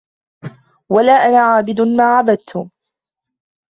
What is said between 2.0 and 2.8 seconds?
عبدتم